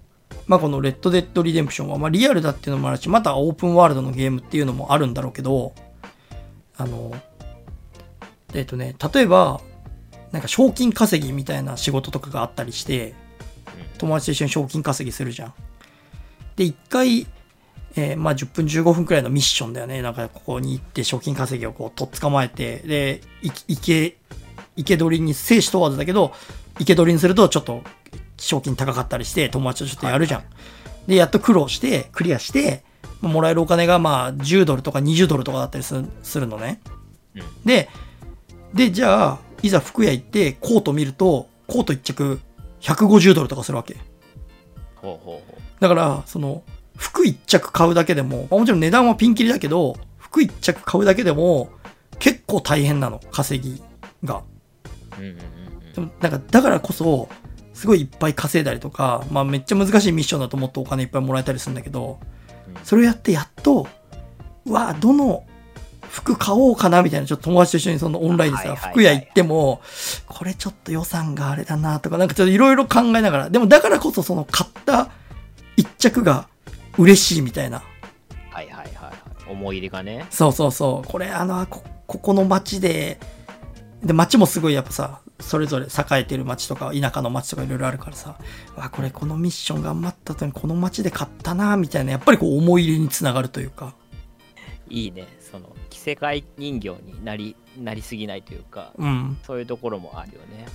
[0.46, 5.74] まあこのレッドデッドリデンプションはまあリアルだっていうのもあるしまたオープンワールドのゲームっていうのもあるんだろうけど
[6.76, 7.14] あの
[8.52, 9.60] えっとね例えば
[10.32, 13.14] なんか賞金稼ぎみたいな仕事とかがあったりして
[13.98, 15.54] 友達と一緒に賞金稼ぎするじゃん
[16.56, 17.26] で一回
[17.96, 20.02] えーまあ10分15分くらいのミッションだよね。
[20.02, 24.16] なんかここに行って賞金稼ぎをこうとっ捕まえて、で、い生け、
[24.76, 26.32] 生け捕りに、生死問わずだけど、
[26.78, 27.82] 生け捕りにするとちょっと
[28.36, 30.44] 賞金高かったりして、友達とちょっとやるじゃん。
[31.06, 32.82] で、やっと苦労して、クリアして、
[33.20, 36.80] まあもらえるお金がまあ10ドルとか20ドルとかだったりするするのね。
[37.34, 37.88] うんで、
[38.72, 42.40] で、じゃあ、いざ服屋行ってコート見ると、コート1着
[42.80, 43.96] 150ドルとかするわけ。
[44.96, 46.62] ほうほうほだから、その、
[46.96, 51.70] 服一着買うだけでも、まあもちろん値段はピンキリだけど、服一着買うだけでも、
[52.18, 53.82] 結構大変なの、稼ぎ
[54.24, 54.42] が。
[55.18, 57.28] ううんうんうんでも、なんか、だからこそ、
[57.74, 62.34] すごいいっぱい稼いだりとか、まあめっちゃ難しいミッションだともっとお金いっぱいもらえたりするんだけど、うん
[62.82, 63.86] それをやってやっと、
[64.64, 65.44] うわどの
[66.08, 69.82] 服買おうかなみたいな、ちょっと友達と一緒にそのオンラインでさ、服屋行っても、
[70.26, 75.10] これちょっと予算があれだなとか、なんかちょっといろいろ考えながら、でもだからこそその買った
[75.76, 76.48] 一着が
[76.98, 77.82] 嬉しいみたいな。
[78.50, 79.14] はいはいはいはい
[79.46, 81.08] 思い入れがねそうそうそう。
[81.08, 83.18] これあの、こ、ここの街で、
[84.04, 88.36] で、街もすごいやっぱさ、それぞれ栄えてる街とか、田舎の街とかいろいろあるからさ、
[88.76, 93.94] わ、これこのミッション頑張った後にこの街で買ったな、みたいな、やっぱりこう思い入れにつながるというか。
[94.90, 99.38] いいねその着せ替え人形になりなりすぎないというかうん。
[99.42, 100.66] そういうところもあるよね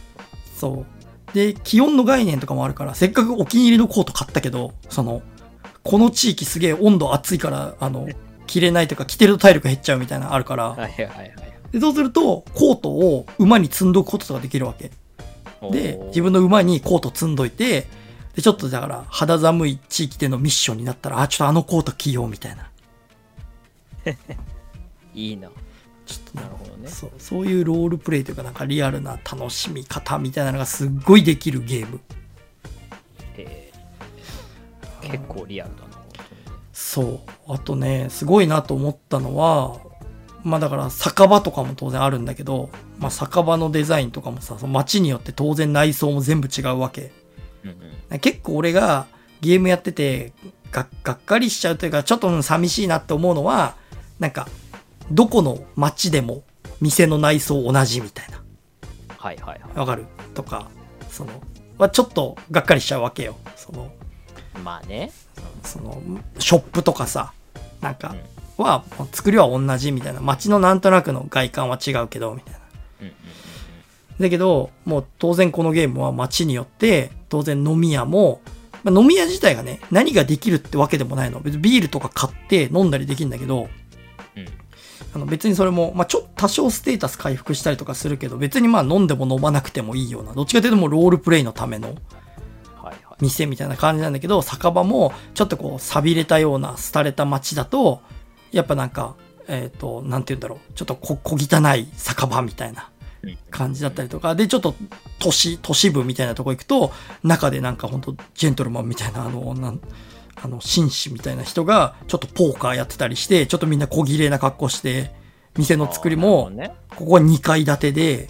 [0.56, 0.84] そ
[1.32, 1.34] う。
[1.34, 5.22] で、気温の概念とかもあるから、せっかくお気に入りのコート買ったけど、その、
[5.84, 8.08] この地域すげえ温度暑いから、あの、
[8.48, 14.92] 着れないとか、着てると体力減っちゃうみたいなのあるから、はいはいはいはいで、そうすると、コートを馬に積んどくこととかできるわけ。
[15.72, 17.88] で、自分の馬にコート積んどいて、
[18.36, 22.70] で、ちょっとだから、肌寒い地域でのミッションになったら、あ、ちょっとあのコート着ようみたいな。
[25.14, 25.50] いいな
[26.06, 32.00] ちょっとなるほどねそう、そういうロールプレイというか、なんかリアルな楽しみ方みたいなのがすっごいできるゲーム。
[33.38, 33.70] えー
[35.02, 35.90] 結構リアルだな
[36.74, 37.20] そう。
[37.48, 39.80] あとね、すごいなと思ったのは、
[40.50, 47.12] まあだから酒場とかも当然あるんだけど、まあ酒場のデザインとかもさ、その街によって当然内装も全部違うわけ。
[47.64, 47.70] うん
[48.12, 48.20] うん。
[48.20, 49.08] 結構俺が
[49.42, 50.34] ゲームやってて
[50.72, 53.76] ががっかりしちゃうというかちょっとうん寂しいなって思うのは
[54.20, 54.48] なんか
[55.12, 56.44] どこの街でも
[56.82, 58.42] 店の内装同じみたいな。
[59.18, 60.06] はいはいはわかる？
[60.34, 60.70] とか
[61.10, 61.32] その
[61.78, 63.38] はちょっとがっかりしちゃうわけよ。
[63.56, 63.92] その
[64.56, 65.12] いまあね。
[65.64, 66.02] その
[66.40, 67.34] ショップとかさ
[67.82, 68.20] なんかはも
[68.63, 70.22] う作りは同じみたいな。
[70.22, 72.60] 街のなんとなくの外観は違うけどみたいな。
[74.19, 78.41] だけど、もう当然このゲームは街によって、当然飲み屋も、
[78.84, 81.39] まあ、飲み屋自体がね、何ができるってわけでもないの。
[81.39, 83.69] 別にビールとか買って飲んだりできるんだけど、
[84.36, 84.41] うん。
[84.41, 84.48] うん
[85.13, 91.95] あの別にそれも、まあ、ちょっと多少ステータス回復したりとかするけど、別にまあ飲んでも飲まなくてもいいような、どっちかというともうロールプレイのための
[93.19, 98.02] 店みたいな感じなんだけど、酒場もちょっとこう錆びれたような廃れた街だと、
[98.52, 99.16] やっぱなんか、
[99.48, 102.90] えっ、と、なんて言うんだろう、ちょっとこ小汚い酒場みたいな
[103.24, 103.38] うん。
[103.50, 104.76] 感じだったりとか、で、ちょっと
[105.20, 106.92] 都市、都市部みたいなとこ行くと、
[107.24, 109.82] 中でなんかほんとジェントルマンみたいな、あの、なん、
[110.42, 115.12] あの、紳士みたいな人が、ちょっとポーカーやってたりして、ちょっとみんな小綺麗な格好して、
[115.58, 116.52] 店の作りも
[116.96, 118.30] ここは2階建てで、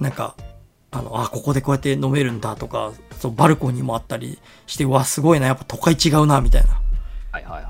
[0.00, 0.36] なんか、
[0.90, 6.80] あの、あ、ここでこうやって飲めるんだとか、そう、バルコニーもあったりして、うわ、すごいな、やっぱ都会違うな、みたいな。
[7.32, 7.69] はいはいは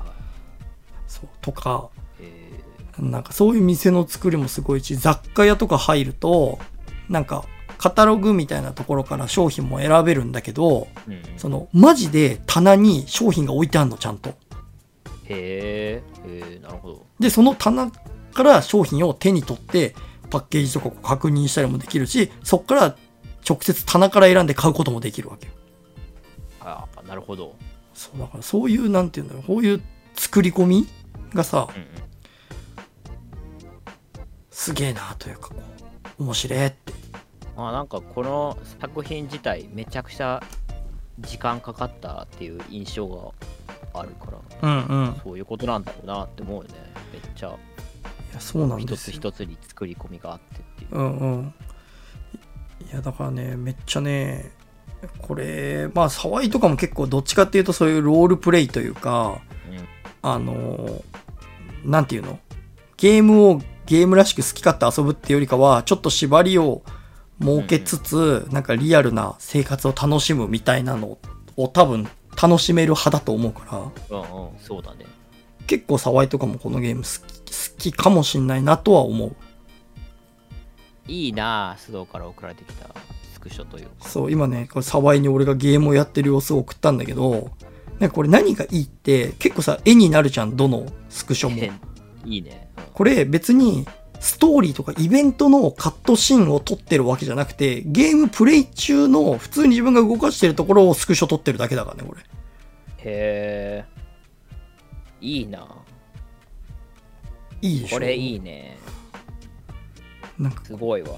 [1.41, 2.59] とか、え
[2.99, 6.59] なんかそういう店の作りもすごいし、雑貨屋とか入ると、
[7.09, 7.45] なんか、
[7.77, 11.21] カタログみたいなところから商品も選べるんだけど、ーうんうん。
[11.37, 14.35] その、マジで棚に商品が置いてあるの、ちゃんと。
[15.25, 16.21] へー。
[16.25, 17.05] えーなるほど。
[17.19, 17.91] で、その棚
[18.33, 19.95] から商品を手に取って、
[20.29, 22.95] パッケージとかこう確認したりもできるし、そっから
[23.47, 25.53] 直接棚から選んで買うこともできるわけよ。
[26.61, 27.55] ああなるほど。
[27.93, 29.81] そう、だからそういう、なんていうんだろう、こういう
[30.15, 30.87] 作り込み
[31.33, 31.87] がさ、うんうん
[34.53, 35.49] すげえなというか、
[36.19, 36.93] 面白いって。
[37.57, 40.43] まあなんかこの作品自体めちゃくちゃ
[41.19, 44.27] 時間かかったっていう印象があるか
[44.61, 45.11] らうんうん。
[45.13, 46.75] いそういうことなんだろうなって思うよね
[47.11, 47.57] めっちゃ
[48.33, 49.13] や、そうなんで一つすよ。
[49.15, 51.53] 一つに作り込みがあってっていううんうん。
[52.91, 54.51] いや、だからね、めっちゃね、
[55.19, 59.50] これ、まあ、沢井とかも結構どっちかっていうとそういうロールプレイというか、うん
[60.21, 61.03] あの、
[61.83, 62.39] なんていうの？
[62.97, 66.83] ゲームをゲームらしく好き勝手遊ぶっていうよりかは、ちょっと縛りを
[67.41, 71.17] 設けつつ、なんかリアルな生活を楽しむみたいなの
[71.57, 72.07] を多分
[72.39, 75.05] 楽しめる派だと思うから、うんうんそうだね。
[75.65, 79.35] 結構沢井とかもこのゲーム好き、好きかもしんないなとは思う。
[81.07, 82.87] いいなあ須藤から送られてきた
[83.33, 84.07] スクショというか。
[84.07, 87.49] そう、今ね、これ沢井に俺がゲームをやってる様子を送ったんだけど、
[88.01, 91.73] なんかこれ何がいいって、結構さ、絵になるじゃん、どのスクショも。
[92.25, 92.83] いいね、うん。
[92.93, 93.85] これ別に、
[94.19, 102.21] ストーリーとかイベントのカットシーンを撮ってるわけじゃなくて、ゲームプレイ中の普通に自分が動かしてるところをスクショ撮ってるだけだからね、これ。
[102.21, 102.25] へ
[103.03, 103.85] え
[105.21, 105.67] いいな。
[107.61, 107.95] いいでしょ？
[107.95, 108.35] これいい。
[108.35, 108.77] いね。
[110.39, 111.09] なんか、すごいわ。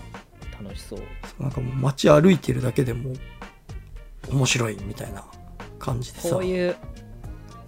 [0.62, 1.00] 楽しそう
[1.40, 3.14] なんかもう街歩いてるだけでも
[4.30, 5.26] 面白いみたいな
[5.80, 6.30] 感じでさ。
[6.30, 6.76] こういう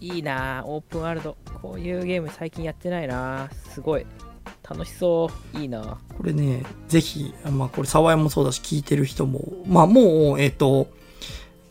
[0.02, 1.38] いいなオープンワールド。
[1.62, 3.50] こういうゲーム最近やってないな。
[3.74, 4.06] すごい。
[4.68, 5.58] 楽しそう。
[5.58, 5.98] いいな。
[6.18, 10.88] これね、ぜひ、まあこれ沢山もそうだし聞いてる人も、まあもう、えっ、と、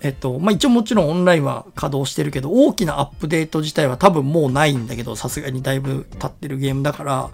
[0.00, 7.30] えっ、と、まあ一応もちろんオンラインは稼働してるけど、大きなアップデート自体は多分もうないんだけど、さすがにだいぶ経ってるゲームだから、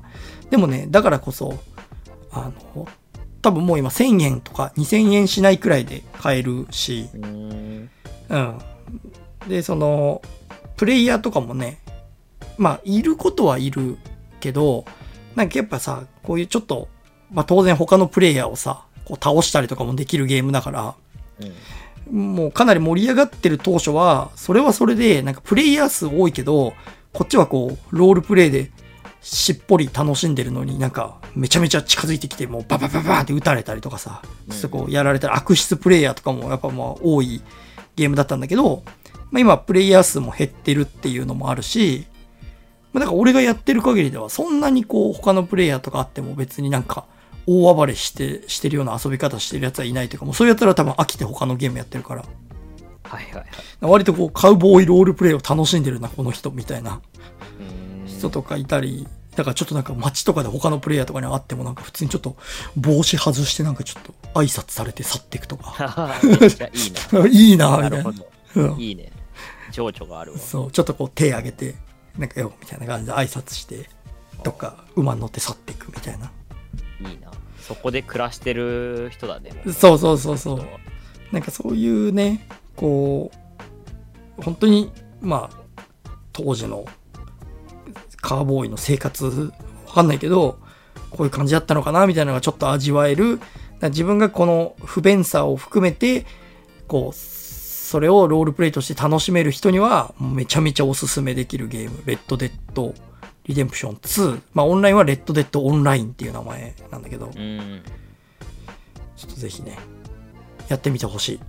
[0.50, 1.58] でもね、だからこそ、
[2.30, 2.86] あの、
[3.42, 7.90] 多分もう今1000円とか2000円しないくらいで買えるし、うん。
[9.48, 10.22] で、その、
[10.76, 11.80] プレイヤーとかもね、
[12.58, 13.98] まあ、いることはいる
[14.40, 14.84] けど、
[15.34, 16.88] なんかやっぱさ、こういうちょっと、
[17.32, 20.94] まあ当然他のプレイヤーをさ、こう倒したりとかもできるゲームだから、
[21.40, 21.52] うん
[22.10, 26.72] もうかなり盛り上がってる当初は、それはそれで、なんかプレイヤー数多いけど、
[27.12, 28.72] こっちはこう、ロールプレイで
[29.20, 37.42] しっぽり楽しんでるのになんか、めちゃめちゃ近づいてきて、もうババババーンって撃たれたりとかさ、うんちょっとこう、やられたら悪質プレイヤーとかもやっぱまあ多い
[38.00, 38.82] ゲームだったんだけど、
[39.30, 42.06] まあ今プレイヤー数も減ってるっていうのもあるし、
[42.92, 47.04] まあだから俺がやってる限りではそんなにこう他のプレイヤーとかあっても別になんか
[47.46, 52.24] 大暴れして、してるような遊び方してる奴はいないというか、もうそういう奴らは多分飽きて他のゲームやってるから、
[53.02, 53.46] はいはいはい。
[53.80, 57.00] 割とこうカウボーイロールプレイを楽しんでるな、この人みたいな
[58.06, 62.36] 人とかいたり、だからちょっとなんか街とかで他のプレイヤーとかに会ってもなんか普通にちょっと
[62.76, 67.26] 帽子外してなんかちょっと挨拶されて去っていくとか、 いいな。
[67.28, 68.76] いいな、みたいな。
[68.78, 69.12] いいね。
[69.70, 70.38] 情緒があるわ。
[70.38, 71.76] そう、ちょっとこう手挙げて、
[72.18, 73.88] なんかよ、みたいな感じで挨拶して、
[74.42, 76.30] どっか馬に乗って去っていくみたいな。
[77.08, 77.30] いいな。
[77.60, 80.66] そこで暮らしてる人だねそうそうそうそう。
[81.32, 83.30] なんかそういうね、こ
[84.38, 86.84] う、本当に、まあ、当時の
[88.20, 89.52] カーボーイの生活、
[89.86, 90.58] わかんないけど、
[91.10, 93.40] こういう感じだったのかな、みたいなのがちょっと味わえる。
[93.82, 96.26] 自分がこの不便さを含めて、
[96.86, 102.02] こう、それをロールプレイとして楽しめる人には、めちゃめちゃおすすめできるゲーム。
[102.04, 102.94] レッドデッド、
[103.46, 104.40] リデンプション2。
[104.54, 107.82] まあ、オンラインはレッドデッドオンラインっていう名前なんだけど、うん
[109.16, 109.78] ちょっとぜひね、
[110.68, 111.40] やってみてほし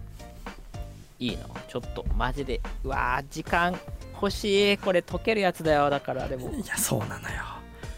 [1.19, 1.27] い。
[1.27, 3.79] いいなちょっとマジでうわー時間
[4.21, 7.43] 欲しいこれ解けるやつだよだからでもいや、そうなのよ。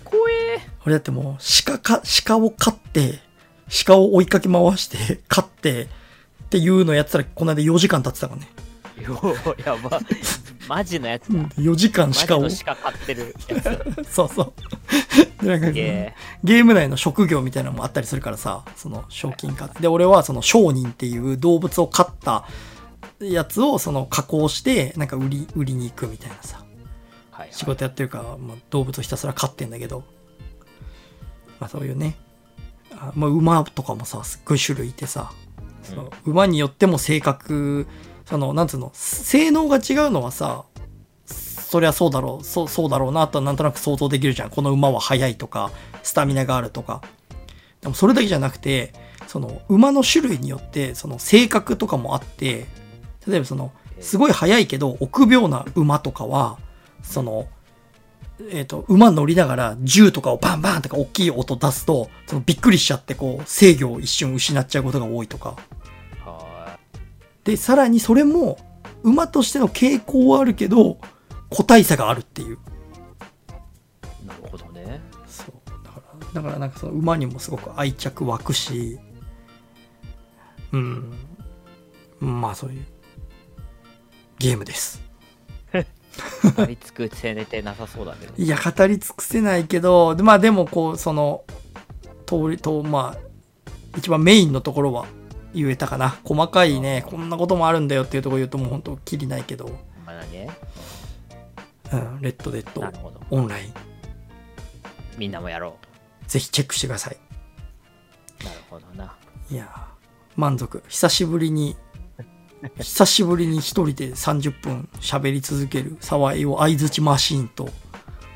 [0.06, 3.20] 怖え俺だってもう、鹿か、鹿を飼って、
[3.86, 5.88] 鹿を追いかけ回して、飼って、っ
[6.50, 8.48] ていうのやってたら、この間4時間経ってたからね。
[9.02, 9.20] よ
[9.66, 10.00] やば
[10.68, 12.50] マジのやつだ、うん、4時間鹿をの。
[12.50, 14.54] 鹿飼ってるやつ そうそ
[15.42, 15.44] う。
[15.44, 16.14] で、なんか、ゲ
[16.44, 19.68] ゲーム内の職業みたいなのもあったりするからさ、その賞金化。
[19.80, 22.46] で、俺はその商人っていう動物を飼った
[23.32, 26.64] やつをその加工して、なんか売り、売りに行くみたいなさ。
[27.32, 30.04] ーはい、仕事やってるから、まあ、動物をひたすら飼ってんだけど、
[31.60, 32.16] まあそういうね、
[32.92, 35.32] あまあ、馬とかもさ、すっごい種類いてさ、
[35.84, 37.88] その馬によっても性格、
[38.26, 40.66] その、なんつうの、性能が違うのはさ、
[41.26, 44.50] そりゃそうだろう、そう、そうだろうなとはなんとなく想像できるじゃん。
[44.50, 45.72] この馬は速いとか、
[46.04, 47.02] スタミナがあるとか。
[47.82, 48.94] でもそれだけじゃなくて、
[49.28, 52.68] その、馬の種類によって、その性格とかもあって、
[53.28, 56.58] 例えばその、すごい速いけど、臆病な馬とかは、
[57.02, 57.48] その、
[58.50, 65.56] えっ、と、馬乗りながら銃とかをバンバンとか大きい音出すと、そのびっくりしちゃってこう制御を一瞬失っちゃうことが多いとか。
[66.26, 66.80] は
[67.44, 68.58] で、さらにそれも
[69.04, 70.98] 馬としての傾向はあるけど、
[71.50, 72.58] 個体差があるっていう。
[74.24, 75.54] いなるほどねそう。
[75.84, 79.00] だから、だからなんかその馬にもすごく愛着湧くし、
[80.72, 81.14] うん。
[82.20, 82.86] まあそういう
[84.44, 85.02] ゲームです。
[85.72, 88.34] 語り尽くせれてなさそうだけど。
[88.38, 91.46] いや、語り尽くせないけど、でまあでもこう、その、
[92.26, 95.06] 通りと、まあ、一番メインのところは
[95.54, 96.20] 言えたかな。
[96.26, 99.72] 細かいね、こんなこともあるんだよっていうところ言うともう本当きりないけど、
[100.06, 100.50] まだね。
[101.94, 102.84] うん、レッドデッド。
[103.30, 103.74] オンライン、
[105.18, 105.78] みんなもやろ
[106.28, 107.18] ぜひチェックしてください。
[108.42, 109.16] うなるほどな。
[109.50, 109.80] いやー、
[110.36, 110.84] 満足。
[110.90, 111.78] 久しぶりに、
[112.80, 117.68] 久しぶりに一人で30分喋り続ける沢井を相づちマシーンと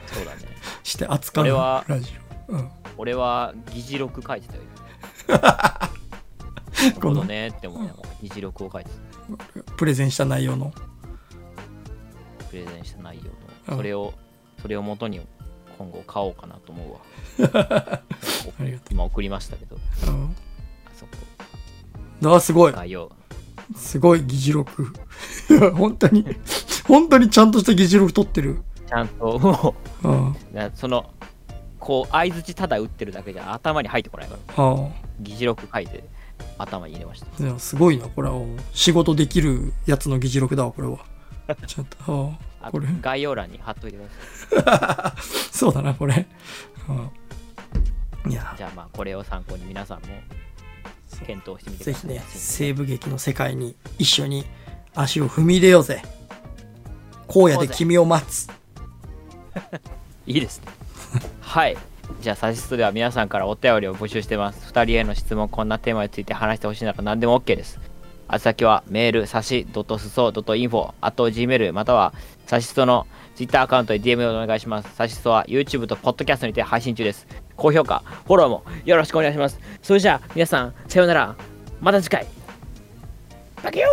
[0.08, 0.42] そうだね
[0.84, 2.12] して扱う俺はラジ
[2.50, 2.54] オ。
[2.54, 2.70] うん。
[2.98, 4.62] 俺は議事録書いてたよ
[5.28, 5.90] な
[6.90, 10.74] るほどねって思いながら議事録を書いてたプレゼンした内容の。
[12.50, 13.24] プレゼンした内容
[13.68, 14.14] うんのそれを
[14.62, 15.22] それを元に
[15.78, 17.00] 今後買おうかなと思うわ
[18.60, 19.80] ありがと今送りましたけどう。
[20.08, 20.36] うん。
[20.86, 21.12] あそこ
[22.22, 22.74] だからすごい。
[22.74, 23.12] 概要
[23.76, 24.88] すごい議事録。
[25.76, 26.26] 本当に、
[26.88, 28.62] 本当にちゃんとした議事録取ってる。
[28.88, 30.28] ちゃんともうん。
[30.30, 31.10] うなその
[31.80, 34.90] こう相づちただ打ってるだけじゃ頭に入ってこないから。
[35.20, 36.04] 議事録書いて
[36.58, 38.42] 頭に入れましたすごいな、これは。
[38.74, 41.00] 仕事できるやつの議事録だわ、これは。
[41.66, 42.88] ちゃんと、あこれ。
[43.02, 44.04] 概要欄に貼っといてく
[44.64, 45.16] ださ
[45.52, 46.28] そうだな、これ。
[46.90, 48.32] うん。
[48.32, 50.08] いやい、じゃあまあこれを参考に皆さんも
[51.26, 54.46] 検討してみてくぜひね、ださい西部劇の世界に一緒に
[54.96, 56.02] 足を踏み入れようぜ。
[57.28, 58.50] 荒野で君を待つ。
[60.26, 60.68] いいですね。
[61.42, 61.78] はい。
[62.22, 64.72] じゃあ、サジストでは皆さんからお便りを募集してます。
[64.72, 67.80] 2人への質問、こんなテーマについて話してほしいなら何でも OK です。
[68.30, 72.14] あ先はメール、サシ、ドットスソ、ドットインフォ、あと Gmail、または
[72.46, 74.96] サシストの Twitter アカウントで DM をお願いします。
[74.96, 77.28] サシストは YouTube と Podcast にて配信中です。
[77.58, 79.60] 高評価フォローもよろしくお願いします。
[79.82, 81.36] それじゃあ皆さんさようなら。
[81.82, 82.26] また次回。
[83.64, 83.86] バキュー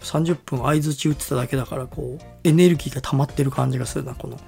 [0.00, 4.36] ！30分相づち打ってただけだからこうエネルギーが溜まってる感じがするなこの